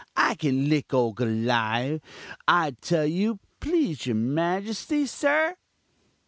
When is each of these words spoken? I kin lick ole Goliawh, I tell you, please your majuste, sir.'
I 0.17 0.33
kin 0.33 0.67
lick 0.67 0.95
ole 0.95 1.13
Goliawh, 1.13 2.01
I 2.47 2.71
tell 2.81 3.05
you, 3.05 3.37
please 3.59 4.07
your 4.07 4.15
majuste, 4.15 5.07
sir.' 5.07 5.57